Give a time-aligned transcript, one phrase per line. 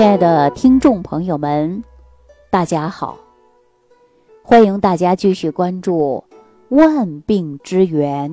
[0.00, 1.84] 亲爱的听众朋友们，
[2.48, 3.18] 大家好！
[4.42, 6.24] 欢迎大家继续关注
[6.74, 8.30] 《万病之源》，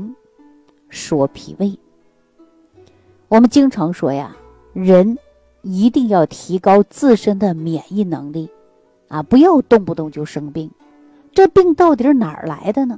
[0.88, 1.78] 说脾胃。
[3.28, 4.34] 我们经常说呀，
[4.72, 5.18] 人
[5.62, 8.50] 一定要提高自身的免疫能力
[9.10, 10.72] 啊，不要动不动就生病。
[11.34, 12.98] 这病到底是哪儿来的呢？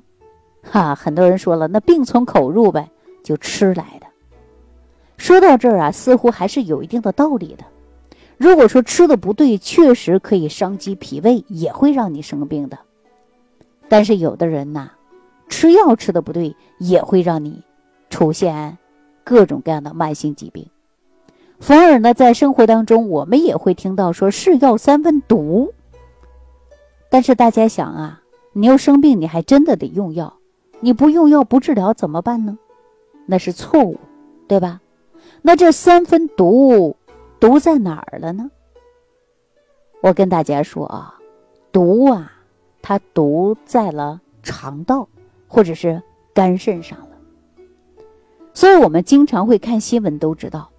[0.61, 2.87] 哈，很多人说了，那病从口入呗，
[3.23, 4.05] 就吃来的。
[5.17, 7.63] 说到这儿啊，似乎还是有一定的道理的。
[8.39, 12.79] 如果说吃的不对，确实可以伤及脾胃，也会让你生病的。
[13.89, 14.91] 但是有的人呐，
[15.49, 17.61] 吃药吃的不对，也会让你
[18.09, 18.77] 出现
[19.25, 20.65] 各种各样的慢性疾病。
[21.59, 25.73] 反而呢，在生活当中，我们也会听到说“是药三分毒”。
[27.11, 28.21] 但是大家想啊，
[28.53, 30.35] 你要生病，你还真的得用药，
[30.79, 32.57] 你不用药不治疗怎么办呢？
[33.25, 33.97] 那是错误，
[34.47, 34.79] 对吧？
[35.41, 36.95] 那这三分毒。
[37.39, 38.51] 毒在哪儿了呢？
[40.01, 41.15] 我跟大家说啊，
[41.71, 42.31] 毒啊，
[42.81, 45.07] 它毒在了肠道
[45.47, 46.01] 或者是
[46.33, 47.07] 肝肾上了。
[48.53, 50.69] 所以我们经常会看新闻都知道，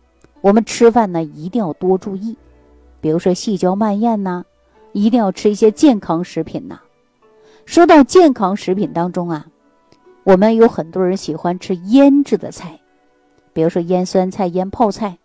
[0.42, 2.36] 我们吃饭呢一定要多注意，
[3.00, 4.44] 比如说细嚼慢咽呐，
[4.92, 6.80] 一定要吃一些健康食品呐。
[7.64, 9.46] 说到健康食品当中啊，
[10.24, 12.80] 我们有很多人喜欢吃腌制的菜，
[13.54, 15.16] 比如说腌酸菜、腌泡菜。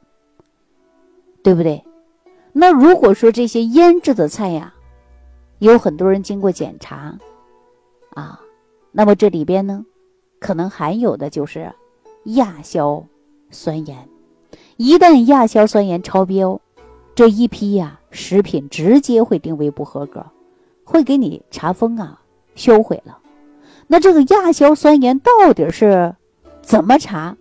[1.45, 1.85] 对不对？
[2.53, 4.73] 那如果说这些腌制的菜呀，
[5.59, 7.19] 有很多人经过检查，
[8.15, 8.41] 啊，
[8.91, 9.85] 那么这里边呢，
[10.39, 11.71] 可能含有的就是
[12.23, 13.05] 亚硝
[13.51, 14.09] 酸盐。
[14.77, 16.59] 一旦亚硝酸盐超标，
[17.13, 20.25] 这一批呀食品直接会定为不合格，
[20.83, 22.19] 会给你查封啊，
[22.55, 23.19] 销毁了。
[23.85, 26.15] 那这个亚硝酸盐到底是
[26.63, 27.37] 怎么查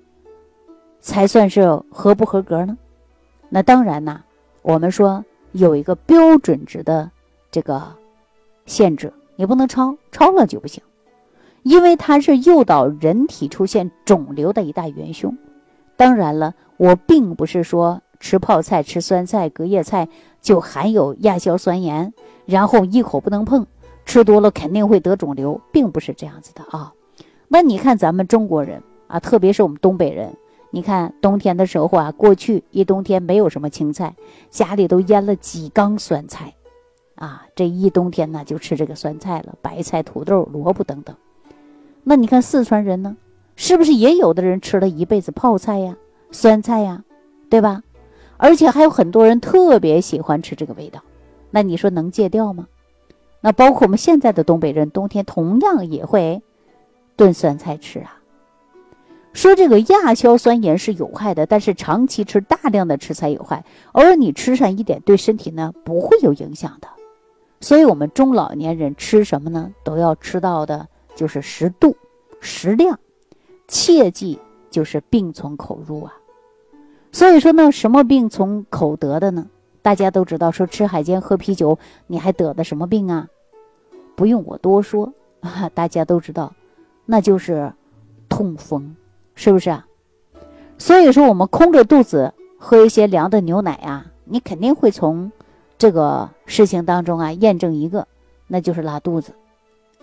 [1.01, 2.77] 才算是合不合格呢？
[3.49, 4.23] 那当然呢，
[4.63, 7.11] 我们说有一个标准值的
[7.51, 7.83] 这个
[8.67, 10.83] 限制，你不能超，超了就不行，
[11.63, 15.37] 因为它是诱导人体出现肿瘤的一大元凶。
[15.97, 20.09] 当然了，我并不是说吃泡菜、吃酸菜、隔夜菜
[20.41, 22.13] 就含有亚硝酸盐，
[22.47, 23.65] 然后一口不能碰，
[24.05, 26.93] 吃多了肯定会得肿瘤，并不是这样子的啊。
[27.47, 30.35] 那你看咱们中国人啊，特别是我们东北人。
[30.75, 34.17] 你看冬天的时候啊，过去一冬天没有什么青菜，
[34.51, 36.53] 家里都腌了几缸酸菜，
[37.15, 41.15] 啊，这一冬天呢就吃这个酸菜了，白菜、土豆、萝卜等等。
[42.03, 43.17] 那你看四川人呢，
[43.55, 45.97] 是不是也有的人吃了一辈子泡菜呀、
[46.33, 47.05] 酸菜呀，
[47.49, 47.85] 对吧？
[48.37, 51.01] 而且还有很多人特别喜欢吃这个味道，
[51.53, 52.67] 那你说能戒掉吗？
[53.41, 56.43] 那包括我们现在的东北人，冬天同样也会
[57.15, 58.19] 炖酸菜吃啊。
[59.35, 66.89] 说这个亚硝酸盐是有害的，但是长期吃大量的吃才有害，偶尔你吃上一点对身体呢不会有影响的。
[67.61, 70.87] 所以，我们中老年人吃什么呢，都要吃到的
[71.17, 71.97] 就是适度、
[72.41, 72.99] 适量，
[73.67, 74.39] 切记
[74.71, 76.15] 就是病从口入啊。
[77.11, 79.49] 所以说呢，什么病从口得的呢？
[79.83, 83.27] 大家都知道，说吃海鲜、喝啤酒，你还得的什么病啊？
[84.15, 86.53] 不用我多说啊， 大家都知道，
[87.05, 87.73] 那就是
[88.29, 88.95] 痛风。
[89.35, 89.87] 是不是啊？
[90.79, 95.31] 所以说，我们空着肚子喝一些凉的牛奶啊，你肯定会从
[95.79, 98.07] 这个事情当中啊验证一个，
[98.49, 99.33] 那就是拉肚子，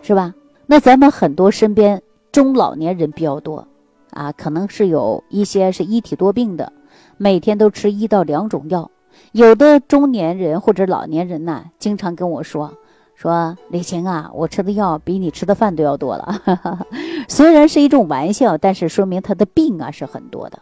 [0.02, 0.34] 是吧？
[0.66, 3.68] 那咱们很多身边中老年人比较多
[4.12, 6.72] 啊，可能是有一些是一体多病的，
[7.18, 8.90] 每天都吃一到两种药。
[9.34, 12.74] 有的中年人或者老年人呢，经常跟我说。
[13.14, 16.42] 说李晴啊，我吃的药比你吃的饭都要多了。
[17.32, 20.60] 虽然是一种玩笑，但是说明他的病啊是很多的，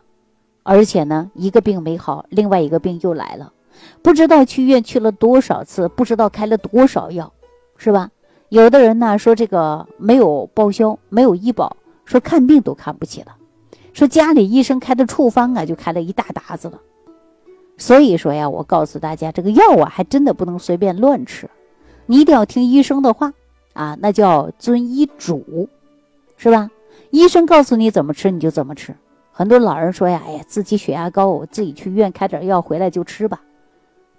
[0.62, 3.52] 而且呢，一个病没好，另外一个病又来了，
[4.04, 7.34] 不知道去医院去了多少次，不知道开了多少药，
[7.76, 8.12] 是吧？
[8.50, 11.76] 有的人呢说这个没有报销，没有医保，
[12.06, 13.36] 说看病都看不起了，
[13.92, 16.80] 说家里医生开的处方啊就开了一大沓子了。
[17.80, 21.50] 所以说呀，我告诉大家，这个药啊还真的不能随便乱吃。
[22.06, 23.34] 你一定要听医生的话
[23.74, 25.68] 啊，那叫遵医嘱，
[26.42, 26.72] 是吧？
[27.10, 28.96] 医生告诉你怎么吃，你就怎么吃。
[29.30, 33.42] 很多老人说呀，哎呀，自己血压高，我自己去医院开点药回来就吃吧。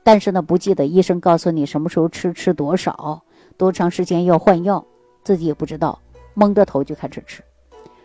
[0.03, 3.23] 但是呢，不记得医生告诉你什么时候吃，吃多少，
[3.57, 4.85] 多长时间要换药，
[5.25, 5.99] 自己也不知道，
[6.35, 7.43] 蒙着头就开始吃。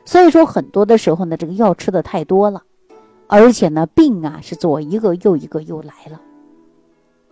[0.05, 2.63] 所以说，很多的时候呢，这个药吃的太多了，
[3.27, 6.21] 而且呢，病啊是左一个右一个又来了。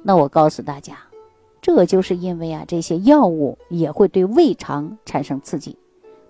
[0.02, 0.98] 那我告诉大家。
[1.62, 5.78] 这就是因为啊，这些药物也会对胃肠产生刺激。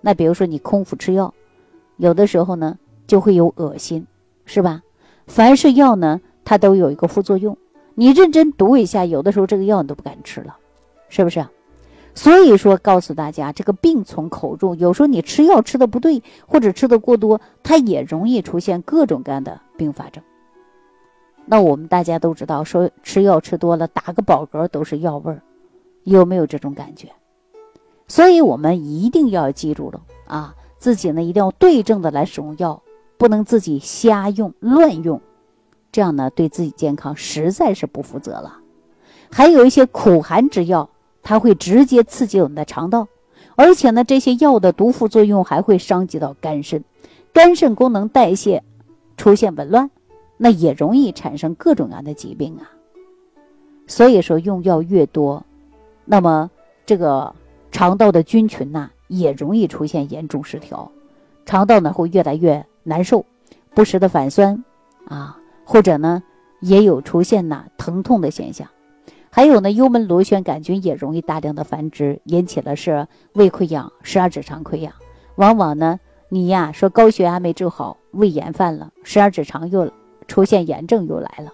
[0.06, 1.34] 那比如说你空腹吃药，
[1.96, 2.78] 有的时候呢
[3.08, 4.06] 就会有恶心，
[4.46, 4.84] 是吧？
[5.28, 7.58] 凡是药呢，它都有一个副作用。
[7.96, 10.58] 你认真读一下，有的时候这个药你都不敢吃了，
[11.08, 11.46] 是不是？
[12.14, 20.22] 所以说，告诉大家，这个病从口入，有时候你吃药吃的不对，或者吃的过多，它也容易出现各种各样的并发症。
[21.46, 25.42] 那我们大家都知道，说吃药吃多了，打个饱嗝都是药味儿，
[26.04, 27.10] 有没有这种感觉？
[28.08, 32.82] 所以我们一定要记住了啊，自己呢一定要对症的来使用药，
[33.18, 35.22] 不能自己瞎用乱用，
[35.92, 38.60] 这样呢对自己健康实在是不负责了。
[39.32, 40.90] 还有一些苦寒之药，
[41.22, 43.08] 它会直接刺激我们的肠道，
[43.56, 46.84] 而且呢这些药的毒副作用还会伤及到肝肾，
[47.32, 48.64] 肝肾功能代谢
[49.18, 49.90] 出现紊乱。
[50.36, 52.68] 那也容易产生各种各样的疾病啊，
[53.88, 55.46] 所以说用药越多，
[56.04, 56.50] 那么
[56.86, 57.34] 这个
[57.74, 60.90] 肠道的菌群呐也容易出现严重失调，
[61.46, 63.26] 肠道呢会越来越难受，
[63.74, 64.64] 不时的反酸
[65.08, 66.22] 啊，或者呢
[66.62, 68.68] 也有出现呐疼痛的现象，
[69.32, 74.94] 还有呢幽门螺旋杆菌也容易大量的繁殖，引起了是胃溃疡、十二指肠溃疡，
[75.36, 76.00] 往往呢
[76.30, 79.92] 你呀说高血压没治好，胃炎犯了，十二指肠又。
[80.26, 81.52] 出现炎症又来了，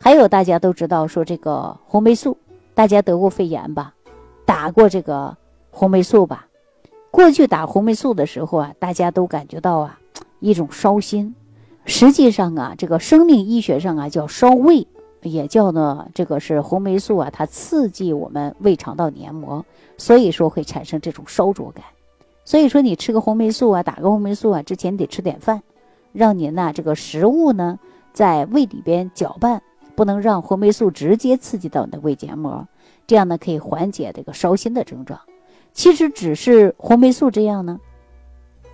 [0.00, 2.38] 还有大家都知道说这个红霉素，
[2.72, 3.92] 大家得过肺炎吧，
[4.46, 5.36] 打过这个
[5.74, 6.46] 红霉素吧。
[7.10, 9.98] 过去打红霉素的时候啊，大家都感觉到啊
[10.38, 11.34] 一种烧心。
[11.84, 14.86] 实际上啊，这个生命医学上啊叫烧胃，
[15.22, 19.64] 也叫呢这个是红霉素啊，它刺激我们胃肠道黏膜，
[19.98, 21.84] 所以说会产生这种烧灼感。
[22.44, 25.62] 所以说你吃个红霉素啊，打个红霉素啊，之前得吃点饭，
[26.12, 27.78] 让您呢这个食物呢。
[28.12, 29.60] 在胃里边搅拌，
[29.96, 32.68] 不能让红霉素直接刺激到你的胃黏膜，
[33.08, 35.18] 这样呢可以缓解这个烧心的症状。
[35.74, 37.80] 其实只是红霉素这样呢，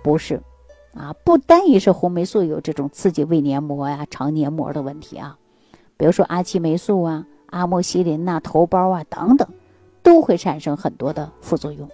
[0.03, 0.39] 不是，
[0.93, 5.35] 啊，不单一是红霉素有这种刺激胃黏膜呀、肠黏膜的问题啊，
[5.97, 9.47] 比如说阿奇霉素啊、阿莫西林呐、头孢啊等等，
[10.03, 11.89] 都会产生很多的副作用。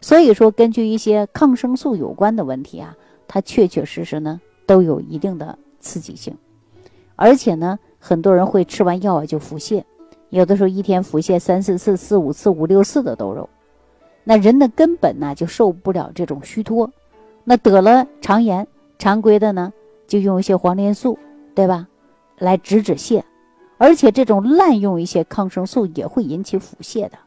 [0.00, 6.36] 所以说，根据一些抗生素有关的问题啊，它确确实实呢都有一定的刺激性。
[7.16, 9.82] 而且呢，很多人会吃完药啊就腹泻，
[10.30, 13.48] 有的时候一天腹泻三四次、四五次、五六次的都有。
[14.24, 16.90] 那人的根本呢就受不了这种虚脱，
[17.44, 18.66] 那得了肠炎，
[18.98, 19.72] 常规的呢
[20.06, 21.18] 就用一些黄连素，
[21.54, 21.88] 对吧，
[22.38, 23.22] 来止止泻。
[23.78, 27.18] 而且这种滥用一些抗生素也会引起腹泻的，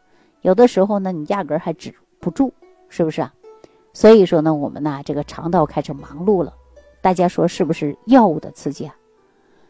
[0.42, 2.53] 有的时候呢你压根还止不住，
[2.88, 3.33] 是不是啊？
[3.91, 6.53] 所以说呢，我们呢这个肠道开始忙碌了，
[7.01, 8.95] 大家说是不是药物的刺激啊？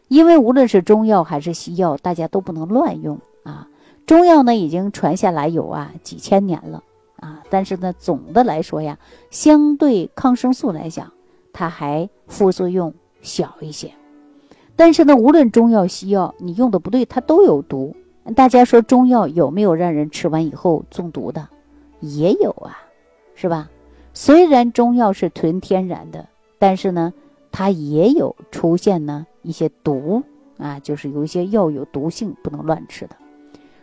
[0.06, 3.68] 因为无论是中药还是西药，大家都不能乱用啊。
[4.06, 6.84] 中药呢已经传下来有啊几千年了
[7.20, 8.98] 啊，但是呢总的来说呀，
[9.30, 11.12] 相对抗生素来讲，
[11.52, 13.92] 它还副作用小一些。
[14.76, 17.94] 但是呢，无论中药西药，你用的不对，它都有毒。
[18.34, 21.48] 大家说中药有没有让人吃完以后中毒的？
[22.00, 22.76] 也有啊，
[23.34, 23.70] 是吧？
[24.12, 26.28] 虽然中药是纯天然的，
[26.58, 27.12] 但是呢，
[27.52, 29.26] 它也有出现呢。
[29.42, 30.24] 一些毒
[30.58, 33.14] 啊，就是有一些药有毒性，不能乱吃的。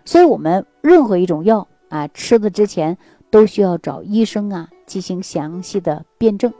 [0.04, 2.98] 所以，我们任何一种药啊，吃的之前
[3.34, 6.54] 都需要找医生啊进行详细的辩证，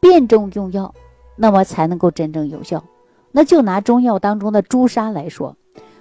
[0.00, 0.94] 辩证用药，
[1.34, 2.84] 那么才能够真正有效。
[3.32, 5.56] 那就拿中药当中的朱砂来说，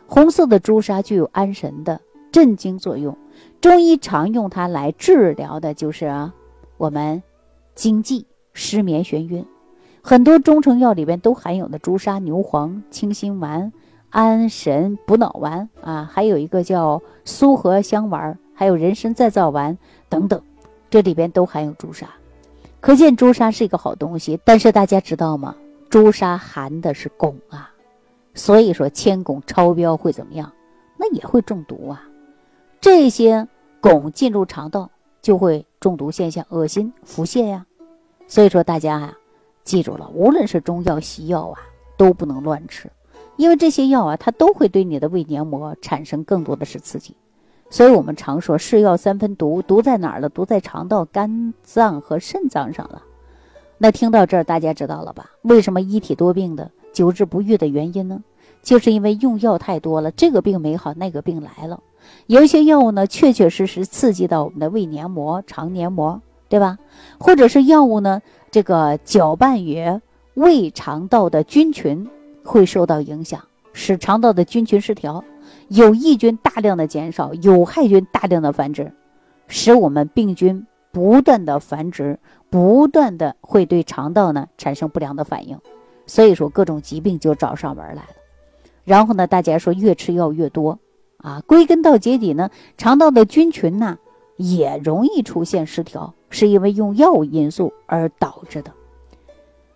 [0.07, 2.01] 红色的朱砂具有安神的
[2.34, 3.15] 镇惊作用，
[3.62, 6.34] 中医常用它来治疗的就是啊，
[6.75, 7.24] 我们
[7.74, 9.46] 惊悸、失眠、眩晕。
[10.01, 13.72] 很多中成药里边都含有的朱砂、牛黄、清心丸、
[14.10, 19.78] 安神补脑丸啊，还有一个叫苏合香丸，还有人参再造丸
[20.10, 20.44] 等等，
[20.89, 22.10] 这里边都含有朱砂，
[22.82, 24.38] 可见朱砂是一个好东西。
[24.44, 25.56] 但是大家知道吗？
[25.89, 27.72] 朱砂含的是汞啊，
[28.34, 30.51] 所以说铅汞超标会怎么样？
[30.98, 32.06] 那也会中毒啊。
[32.82, 33.48] 这些
[33.82, 37.66] 汞进入肠道就会中毒现象，恶心、腹泻呀。
[38.28, 39.16] 所以说大家呀。
[39.63, 41.62] 记住了，无论是中药、西药啊，
[41.96, 42.92] 都不能乱吃，
[43.38, 47.16] 因为这些药啊，它都会对你的胃黏膜产生更多的是刺激。
[47.70, 50.30] 所以我们常说，是药三分毒，毒在哪儿了？
[50.30, 53.04] 毒在肠道、肝脏和肾脏上了。
[53.78, 55.30] 那听到这儿，大家知道了吧？
[55.44, 58.24] 为什么一体多病的久治不愈的原因呢？
[58.62, 61.82] 就是因为用药太多了，这个病没好，那个病来了。
[62.28, 66.78] 有一些药物呢，确确实实刺激到我们的胃黏膜、肠黏膜，对吧？
[67.20, 68.22] 或者是药物呢？
[68.52, 70.02] 这个搅拌于
[70.34, 72.10] 胃肠道的菌群
[72.44, 73.40] 会受到影响，
[73.74, 75.24] 使肠道的菌群失调，
[75.70, 78.92] 有益菌大量的减少，有害菌大量的繁殖，
[79.48, 85.60] 使我们病菌不断的繁殖，不断的会对肠道呢产生不良的反应，
[86.08, 88.10] 所以说各种疾病就找上门来了。
[88.84, 90.80] 然后呢，大家说越吃药越多
[91.18, 91.44] 啊。
[91.46, 94.00] 归根到结底呢，肠道的菌群呢
[94.38, 98.72] 也容易出现失调，是因为用药物因素而导致的。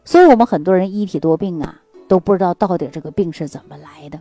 [0.03, 4.19] 所以我们很多人一体多病啊，都不知道到底这个病是怎么来的。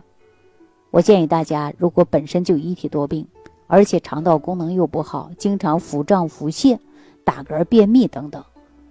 [0.93, 3.25] 我建议大家，如果本身就一体多病，
[3.65, 6.77] 而且肠道功能又不好，经常腹胀、腹泻、
[7.23, 8.43] 打嗝、便秘等等，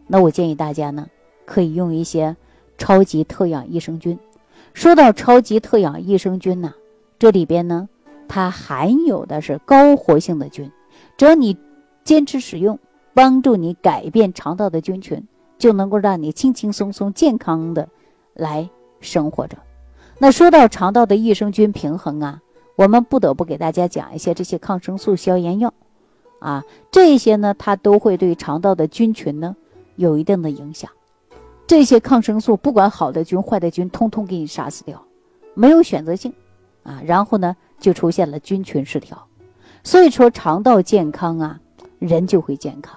[0.09, 1.07] 那我建议大家呢，
[1.47, 2.37] 可以用一些
[2.77, 4.19] 超级特养益生菌。
[4.75, 6.75] 说到超级特养益生菌呢，
[7.21, 7.89] 这里边呢，
[8.27, 10.69] 它含有的是高活性的菌，
[11.17, 11.57] 只要你
[12.03, 12.77] 坚持使用，
[13.15, 15.25] 帮助你改变肠道的菌群，
[15.57, 17.89] 就能够让你轻轻松松、健康的
[18.35, 18.69] 来
[19.01, 19.57] 生活着。
[20.19, 22.41] 那说到肠道的益生菌平衡啊，
[22.77, 25.75] 我们不得不给大家讲一些这些抗生素、消炎药
[26.39, 29.57] 啊，这些呢，它都会对肠道的菌群呢
[29.97, 30.91] 有一定的影响。
[31.67, 35.03] 这些抗生素不管好的菌坏的菌，通通给你杀死掉，
[35.55, 36.33] 没有选择性，
[36.83, 39.27] 啊，然后呢就出现了菌群失调。
[39.83, 41.61] 所以说肠道健康啊，
[41.99, 42.97] 人就会健康。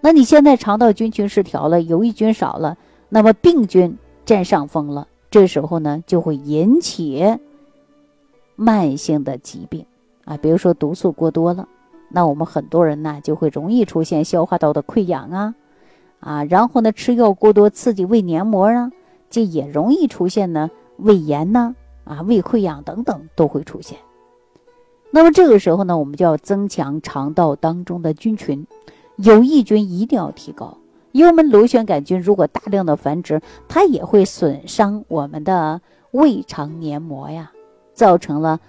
[0.00, 2.78] 那你现在肠道菌群失调了，有益菌少了，
[3.08, 7.38] 那么病菌占上风了，这时候呢就会引起
[8.54, 9.86] 慢性的疾病
[10.26, 11.66] 啊，比如说毒素过多了，
[12.10, 15.54] 那我们很多人呢就会容易出现消化道的溃疡啊。
[16.20, 18.92] 啊，然后呢，吃药过多刺激胃黏膜啊，
[19.30, 21.74] 这也容易出现呢胃炎呐，
[22.04, 23.98] 啊，胃溃疡等等都会出现。
[25.10, 28.66] 那么这个时候呢，我们就要增强肠道当中的菌群，
[29.16, 30.76] 有益菌一定要提高。
[31.12, 37.52] 幽门螺旋杆菌如果大量的繁殖，它也会损伤我们的胃肠黏膜呀，
[37.94, 38.60] 造成了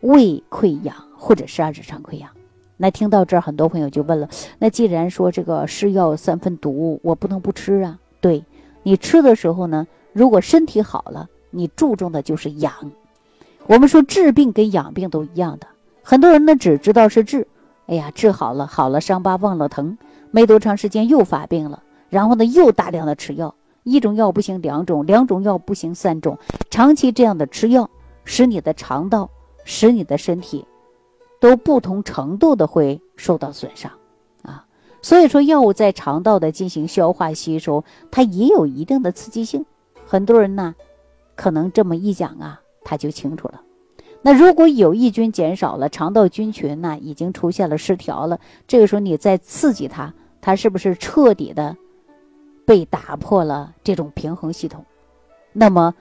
[0.00, 2.28] 胃溃疡或者是二指肠溃疡。
[2.76, 7.98] 那听到这儿，很多朋友就问了：那既然说这个是药三分毒，我不能不吃啊？
[8.20, 8.44] 对，
[8.82, 12.72] 你吃的时候呢，如果身体好了，你注重的就是养。
[13.66, 15.66] 我们说治病跟养病都一样的，
[16.02, 17.48] 很多人呢只知道是治，
[17.86, 19.96] 哎呀，治好了，好了伤疤忘了疼，
[20.30, 21.82] 没多长时间又发病了，
[22.16, 23.54] 然后呢又大量的吃药，
[23.84, 26.38] 一种药不行，两种，两种药不行，三种，
[26.70, 27.90] 长期这样的吃药，
[28.24, 29.28] 使你的肠道，
[29.64, 30.64] 使你的身体。
[31.38, 33.92] 都不同程度的会受到损伤，
[34.42, 34.64] 啊，
[35.02, 39.66] 所以说药物在肠道的进行消化吸收，它也有一定的刺激性。
[40.06, 40.74] 很多人呢，
[41.34, 43.60] 可能这么一讲啊，他就清楚了。
[44.22, 51.76] 那如果有益菌减少了，肠道菌群呢已经出现了失调了，这个时候你再刺激它，它是不是彻底的
[52.66, 54.84] 被打破了这种平衡系统？
[55.52, 55.94] 那么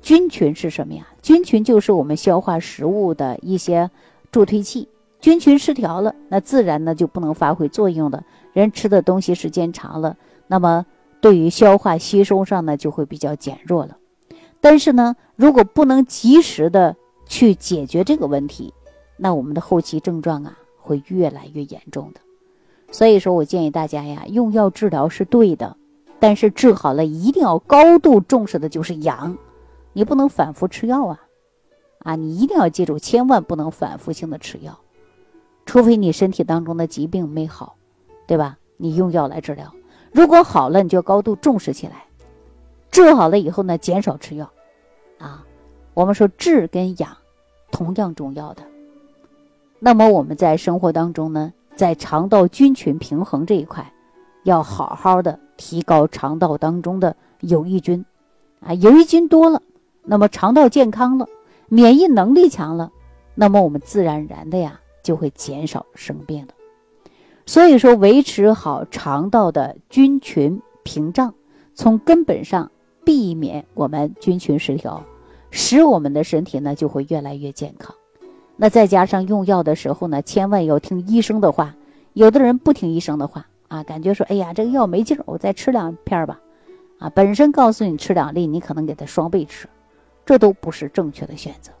[0.00, 1.08] 菌群是什么呀？
[1.20, 3.90] 菌群就是我们消化食物的一些。
[4.32, 4.88] 助推器
[5.20, 8.24] 菌群失调了，那自然呢就不能发挥作用了。
[8.52, 10.86] 人吃的东西时间长了，那么
[11.20, 13.96] 对于消化吸收上呢就会比较减弱了。
[14.60, 16.94] 但是呢，如果不能及时的
[17.26, 18.72] 去解决这个问题，
[19.16, 22.20] 那我们的后期症状啊会越来越严重的。
[22.92, 25.76] 所以说我建议大家呀，用药治疗是对的，
[26.20, 29.36] 但是治好了一定要高度重视的就是养，
[29.94, 31.20] 你不能反复吃药啊。
[32.00, 34.78] 啊，你一定要记住，千万不能反复性的吃药，
[35.66, 37.74] 除非你身体当中的疾病没好，
[38.26, 38.58] 对吧？
[38.76, 39.70] 你用药来治疗，
[40.10, 42.04] 如果好了，你就高度重视起来。
[42.90, 44.50] 治好了以后呢，减少吃药。
[45.18, 45.44] 啊，
[45.92, 47.16] 我们说治跟养
[47.70, 48.62] 同样重要的。
[49.78, 53.92] 那么我们在生活当中呢，在肠道菌群平衡这一块，
[54.44, 58.02] 要好好的提高肠道当中的有益菌。
[58.60, 59.60] 啊，有益菌多了，
[60.04, 61.28] 那么肠道健康了。
[61.68, 62.90] 免疫能力强了，
[63.34, 66.54] 那么我们自然而然的呀就会减少生病了。
[67.44, 71.34] 所以说，维持好肠道的菌群屏障，
[71.74, 72.70] 从根本上
[73.04, 75.04] 避免我们菌群失调，
[75.50, 77.94] 使我们的身体呢就会越来越健康。
[78.56, 81.76] 那再加上用药的时候呢，千万要听医生的话。
[82.12, 86.38] 有的人不听医生的话啊，感觉说，哎呀，这个药没劲儿，我再吃两片吧。
[86.98, 89.66] 啊，本身告诉你吃两粒，你可能给他双倍吃。
[90.26, 91.72] 这都不是正确的选择，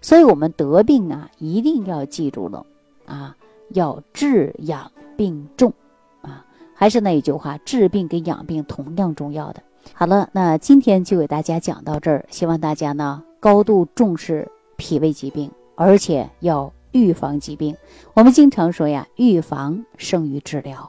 [0.00, 2.64] 所以，我们得病啊，一定要记住了
[3.06, 3.34] 啊，
[3.70, 5.72] 要治养并重
[6.20, 6.44] 啊。
[6.74, 9.62] 还是那一句话，治病跟养病同样重要的。
[9.94, 17.76] 好了，那今天就给大家讲到这儿，希望大家呢高度重视脾胃疾病，而且要预防疾病。
[18.14, 20.88] 我们经常说呀，预防胜于治疗。